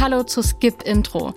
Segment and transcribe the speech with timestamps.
[0.00, 1.32] hallo zu Skip Intro.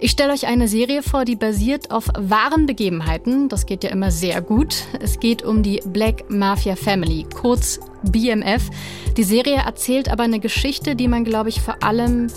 [0.00, 3.48] Ich stelle euch eine Serie vor, die basiert auf wahren Begebenheiten.
[3.48, 4.84] Das geht ja immer sehr gut.
[5.00, 8.70] Es geht um die Black Mafia Family, kurz BMF.
[9.16, 12.28] Die Serie erzählt aber eine Geschichte, die man, glaube ich, vor allem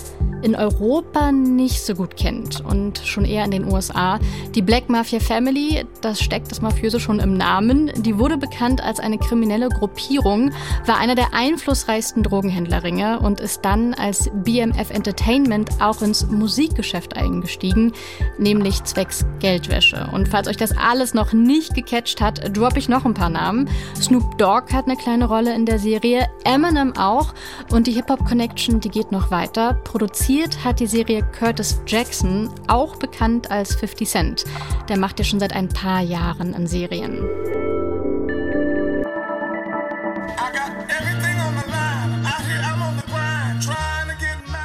[0.42, 4.18] in Europa nicht so gut kennt und schon eher in den USA.
[4.54, 9.00] Die Black Mafia Family, das steckt das Mafiöse schon im Namen, die wurde bekannt als
[9.00, 10.50] eine kriminelle Gruppierung,
[10.86, 17.92] war einer der einflussreichsten Drogenhändlerringe und ist dann als BMF Entertainment auch ins Musikgeschäft eingestiegen,
[18.38, 20.08] nämlich zwecks Geldwäsche.
[20.12, 23.68] Und falls euch das alles noch nicht gecatcht hat, droppe ich noch ein paar Namen.
[24.00, 27.34] Snoop Dogg hat eine kleine Rolle in der Serie, Eminem auch
[27.70, 29.74] und die Hip-Hop Connection, die geht noch weiter.
[29.84, 34.44] Produziert hat die Serie Curtis Jackson, auch bekannt als 50 Cent.
[34.88, 37.18] Der macht ja schon seit ein paar Jahren in Serien.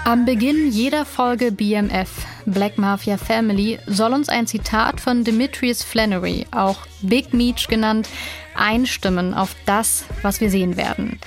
[0.07, 6.45] Am Beginn jeder Folge BMF, Black Mafia Family, soll uns ein Zitat von Demetrius Flannery,
[6.51, 8.07] auch Big Meech genannt,
[8.55, 11.19] einstimmen auf das, was wir sehen werden.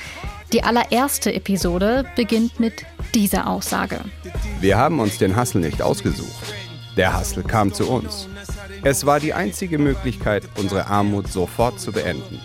[0.54, 4.00] Die allererste Episode beginnt mit dieser Aussage.
[4.60, 6.54] Wir haben uns den Hassel nicht ausgesucht.
[6.96, 8.26] Der Hassel kam zu uns.
[8.82, 12.40] Es war die einzige Möglichkeit, unsere Armut sofort zu beenden.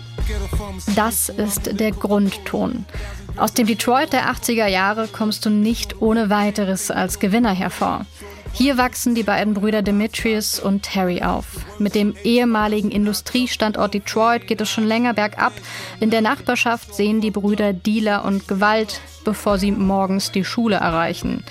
[0.94, 2.84] Das ist der Grundton.
[3.36, 8.04] Aus dem Detroit der 80er Jahre kommst du nicht ohne weiteres als Gewinner hervor.
[8.56, 11.44] Hier wachsen die beiden Brüder Demetrius und Terry auf.
[11.78, 15.52] Mit dem ehemaligen Industriestandort Detroit geht es schon länger bergab.
[16.00, 21.44] In der Nachbarschaft sehen die Brüder Dealer und Gewalt, bevor sie morgens die Schule erreichen.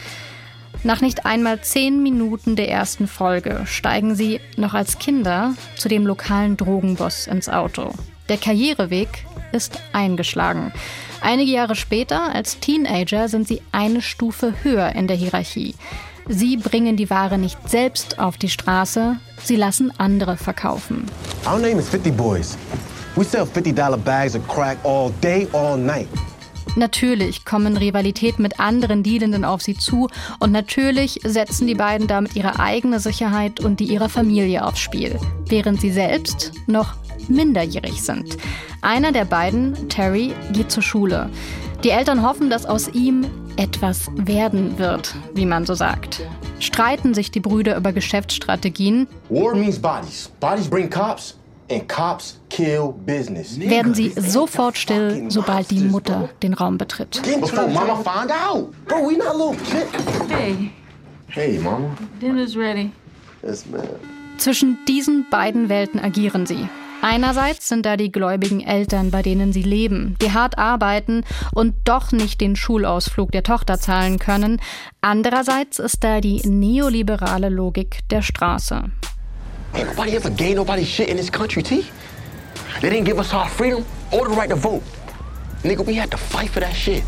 [0.84, 6.08] Nach nicht einmal zehn Minuten der ersten Folge steigen sie noch als Kinder zu dem
[6.08, 7.92] lokalen Drogenboss ins Auto.
[8.30, 9.10] Der Karriereweg
[9.52, 10.74] ist eingeschlagen.
[11.22, 15.76] Einige Jahre später, als Teenager, sind sie eine Stufe höher in der Hierarchie.
[16.28, 21.06] Sie bringen die Ware nicht selbst auf die Straße, sie lassen andere verkaufen.
[21.46, 22.58] Our name is 50 Boys.
[23.16, 26.08] We sell $50 bags of crack all day, all night.
[26.76, 32.36] Natürlich kommen Rivalität mit anderen Dealenden auf sie zu und natürlich setzen die beiden damit
[32.36, 36.96] ihre eigene Sicherheit und die ihrer Familie aufs Spiel, während sie selbst noch
[37.30, 38.36] minderjährig sind.
[38.82, 41.30] Einer der beiden, Terry, geht zur Schule.
[41.84, 43.26] Die Eltern hoffen, dass aus ihm
[43.58, 46.22] etwas werden wird, wie man so sagt.
[46.60, 49.08] Streiten sich die Brüder über Geschäftsstrategien.
[49.30, 50.32] War means bodies.
[50.40, 51.36] Bodies bring cops.
[51.72, 53.60] And cops kill business.
[53.60, 57.22] Werden sie sofort still, sobald die Mutter den Raum betritt.
[57.24, 58.72] Before mama find out.
[58.86, 59.88] Bro, we not little kid.
[60.30, 60.72] Hey.
[61.28, 61.90] Hey, mama.
[62.22, 62.92] Dinner's ready.
[63.42, 63.82] Yes, ma'am.
[64.38, 66.68] Zwischen diesen beiden Welten agieren sie.
[67.08, 71.24] Einerseits sind da die gläubigen Eltern, bei denen sie leben, die hart arbeiten
[71.54, 74.60] und doch nicht den Schulausflug der Tochter zahlen können.
[75.02, 78.86] Andererseits ist da die neoliberale Logik der Straße.
[79.74, 81.86] Hey, nobody ever gave nobody shit in this country, T.
[82.82, 84.82] They didn't give us our freedom or the right to vote.
[85.64, 87.04] Nigga, we had to fight for that shit.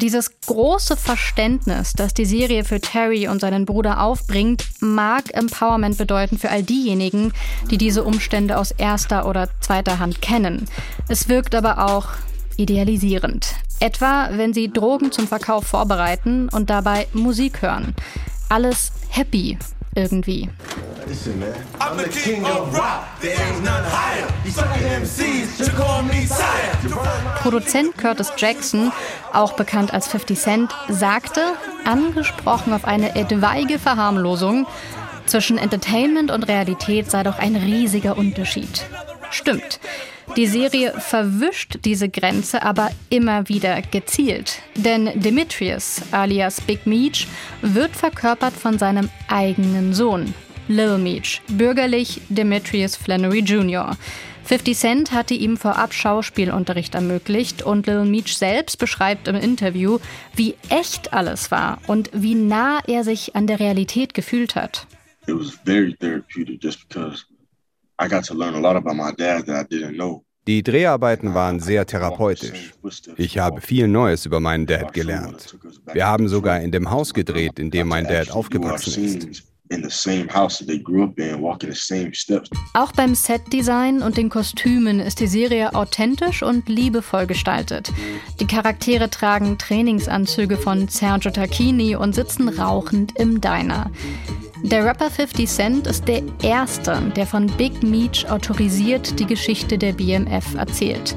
[0.00, 6.38] Dieses große Verständnis, das die Serie für Terry und seinen Bruder aufbringt, mag Empowerment bedeuten
[6.38, 7.32] für all diejenigen,
[7.70, 10.68] die diese Umstände aus erster oder zweiter Hand kennen.
[11.08, 12.08] Es wirkt aber auch
[12.56, 13.54] idealisierend.
[13.78, 17.94] Etwa, wenn sie Drogen zum Verkauf vorbereiten und dabei Musik hören.
[18.48, 19.58] Alles happy
[19.94, 20.48] irgendwie.
[21.06, 21.54] Listen, man.
[21.80, 23.20] I'm the king of rock.
[23.20, 24.26] There ain't none higher.
[24.44, 26.72] These fucking MCs should call me sire.
[27.42, 28.92] Produzent Curtis Jackson,
[29.32, 31.40] auch bekannt als 50 Cent, sagte,
[31.84, 34.66] angesprochen auf eine etwaige Verharmlosung,
[35.26, 38.84] zwischen Entertainment und Realität sei doch ein riesiger Unterschied.
[39.30, 39.78] Stimmt.
[40.36, 44.60] Die Serie verwischt diese Grenze aber immer wieder gezielt.
[44.76, 47.26] Denn Demetrius, alias Big Meech,
[47.62, 50.34] wird verkörpert von seinem eigenen Sohn,
[50.70, 53.96] Lil Meech, bürgerlich Demetrius Flannery Jr.
[54.44, 59.98] 50 Cent hatte ihm vorab Schauspielunterricht ermöglicht und Lil Meech selbst beschreibt im Interview,
[60.36, 64.86] wie echt alles war und wie nah er sich an der Realität gefühlt hat.
[65.26, 67.24] It was very therapeutic just because
[68.00, 70.24] I got to learn a lot about my dad that I didn't know.
[70.46, 72.72] Die Dreharbeiten waren sehr therapeutisch.
[73.16, 75.58] Ich habe viel Neues über meinen Dad gelernt.
[75.92, 79.49] Wir haben sogar in dem Haus gedreht, in dem mein Dad aufgewachsen ist.
[82.74, 87.92] Auch beim Setdesign und den Kostümen ist die Serie authentisch und liebevoll gestaltet.
[88.40, 93.90] Die Charaktere tragen Trainingsanzüge von Sergio Tacchini und sitzen rauchend im Diner.
[94.62, 99.92] Der Rapper 50 Cent ist der Erste, der von Big Meech autorisiert die Geschichte der
[99.92, 101.16] BMF erzählt.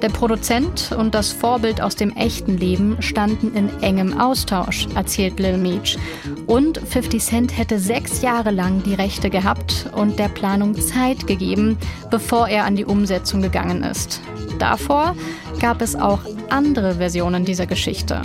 [0.00, 5.56] Der Produzent und das Vorbild aus dem echten Leben standen in engem Austausch, erzählt Lil
[5.56, 5.98] Meech.
[6.46, 11.76] Und 50 Cent hätte sechs Jahre lang die Rechte gehabt und der Planung Zeit gegeben,
[12.10, 14.20] bevor er an die Umsetzung gegangen ist.
[14.58, 15.16] Davor
[15.60, 18.22] gab es auch andere Versionen dieser Geschichte.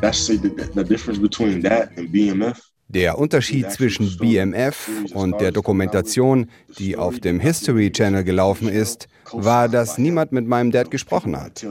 [0.00, 0.38] That's the,
[0.74, 2.71] the difference between that and BMF.
[2.94, 9.68] Der Unterschied zwischen BMF und der Dokumentation, die auf dem History Channel gelaufen ist, war,
[9.68, 11.66] dass niemand mit meinem Dad gesprochen hat.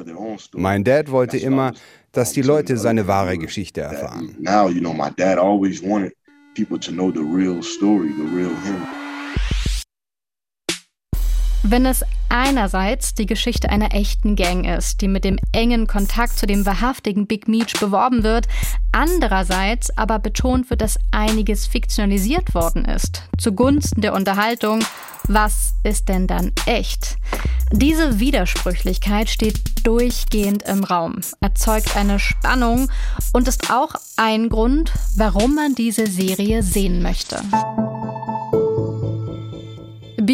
[0.53, 1.73] Mein Dad wollte immer,
[2.11, 4.35] dass die Leute seine wahre Geschichte erfahren.
[4.39, 6.13] Now, you know, my dad always wanted
[6.55, 9.10] people to know the real story, the real him.
[11.63, 16.47] Wenn es einerseits die Geschichte einer echten Gang ist, die mit dem engen Kontakt zu
[16.47, 18.47] dem wahrhaftigen Big Meech beworben wird,
[18.91, 24.83] andererseits aber betont wird, dass einiges fiktionalisiert worden ist, zugunsten der Unterhaltung.
[25.27, 27.17] Was ist denn dann echt?
[27.71, 32.89] Diese Widersprüchlichkeit steht durchgehend im Raum, erzeugt eine Spannung
[33.33, 37.39] und ist auch ein Grund, warum man diese Serie sehen möchte.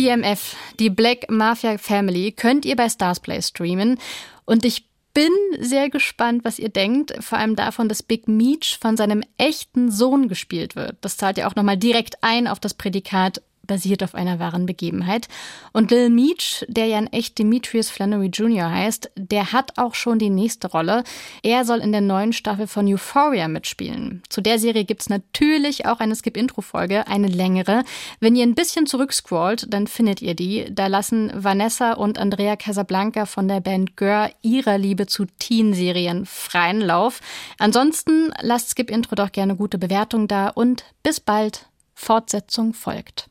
[0.08, 4.00] BMF, die Black Mafia Family, könnt ihr bei Starsplay streamen.
[4.46, 7.14] Und ich bin sehr gespannt, was ihr denkt.
[7.20, 10.96] Vor allem davon, dass Big Meech von seinem echten Sohn gespielt wird.
[11.02, 15.28] Das zahlt ja auch nochmal direkt ein auf das Prädikat basiert auf einer wahren Begebenheit.
[15.74, 18.72] Und Lil Meech, der ja in echt Demetrius Flannery Jr.
[18.72, 21.04] heißt, der hat auch schon die nächste Rolle.
[21.44, 24.24] Er soll in der neuen Staffel von Euphoria mitspielen.
[24.30, 27.84] Zu der Serie gibt es natürlich auch eine Skip-Intro-Folge, eine längere.
[28.20, 30.68] Wenn ihr ein bisschen zurückscrollt, dann findet ihr die.
[30.72, 36.82] Da lassen Vanessa und Andrea Casablanca von der Band Gör ihrer Liebe zu Teen-Serien freien
[36.82, 37.20] Lauf.
[37.58, 41.67] Ansonsten lasst Skip Intro doch gerne gute Bewertung da und bis bald.
[42.00, 43.28] Fortsetzung folgt.